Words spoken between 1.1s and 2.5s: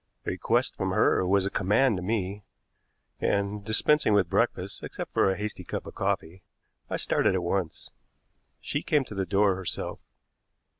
was a command to me,